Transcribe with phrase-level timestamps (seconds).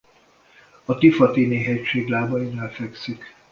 [0.85, 3.35] A Tifatini-hegység lábainál fekszik.